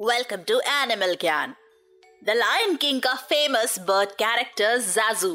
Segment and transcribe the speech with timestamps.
[0.00, 1.54] Welcome to animal Gyaan
[2.24, 5.32] the lion king का famous bird character Zazu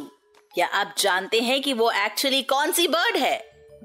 [0.54, 3.38] क्या आप जानते हैं कि वो एक्चुअली कौन सी बर्ड है?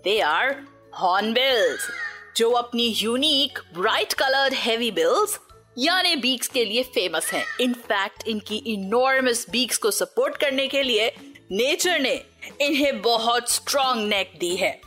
[0.04, 0.54] दे आर
[1.00, 1.88] हॉर्नबिल्स
[2.36, 5.38] जो अपनी unique bright coloured heavy bills
[5.78, 11.12] यानी बीक्स के लिए फ़ेमस हैं। इनफैक्ट इनकी इनॉर्मस बीक्स को सपोर्ट करने के लिए
[11.52, 12.14] नेचर ने
[12.60, 14.80] इन्हें बहुत स्ट्रॉन्ग नेक दी है।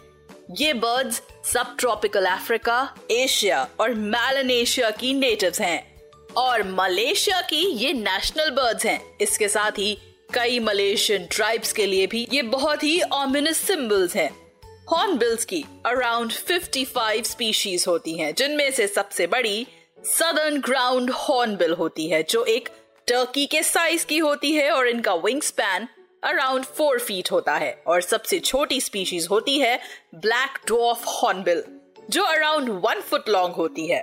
[0.52, 1.22] ये बर्ड्स
[1.54, 6.02] सब ट्रॉपिकल अफ्रीका एशिया और मैलनेशिया की नेटिव्स हैं।
[6.38, 9.98] और मलेशिया की ये नेशनल बर्ड्स हैं। इसके साथ ही
[10.34, 14.52] कई मलेशियन ट्राइब्स के लिए भी ये बहुत ही ऑमिनस सिंबल्स हैं।
[14.92, 19.68] हॉर्नबिल्स की अराउंड 55 स्पीशीज होती हैं, जिनमें से सबसे बड़ी
[20.06, 22.70] सदर्न ग्राउंड हॉर्नबिल होती है, जो एक
[23.08, 25.88] टर्की के साइज़ की होती है और इनका wing span
[26.24, 29.80] around four feet होता है और सबसे छोटी स्पीशीज होती है
[30.16, 31.64] ब्लैक डॉफ हॉर्नबिल
[32.10, 34.00] जो अराउंड वन फुट लॉन्ग होती है।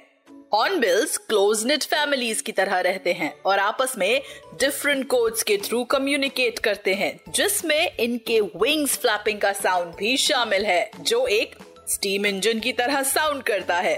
[0.52, 4.22] हॉर्नबिल्स क्लोज निट फैमिलीज़ की तरह रहते हैं और आपस में
[4.60, 10.66] डिफरेंट कोड्स के थ्रू कम्युनिकेट करते हैं, जिसमें इनके विंग्स फ्लैपिंग का साउंड भी शामिल
[10.66, 11.54] है, जो एक
[11.88, 13.94] स्टीम इंजन की तरह साउंड करता है।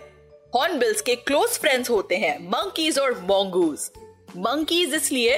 [0.53, 3.91] हॉर्नबिल्स के क्लोज फ्रेंड्स होते हैं मंकीज और मोंगूज
[4.37, 5.37] मंकीज इसलिए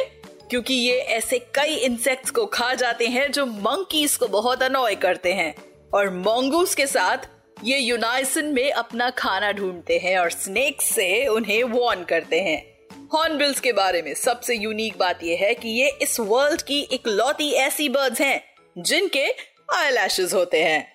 [0.51, 5.33] क्योंकि ये ऐसे कई इंसेक्ट्स को खा जाते हैं जो मंकीज को बहुत अनॉय करते
[5.33, 5.55] हैं।
[5.95, 7.19] और मोंगूस के साथ
[7.65, 12.75] ये यूनाइसन में अपना खाना ढूंढते हैं और स्नेक्स से उन्हें वॉर्न करते हैं।
[13.15, 17.53] हॉर्नबिल्स के बारे में सबसे यूनिक बात यह है कि ये इस वर्ल्ड की इकलौती
[17.53, 18.45] ऐसी बर्ड्स हैं,
[18.79, 19.27] जिनके
[19.75, 20.94] आई होते हैं।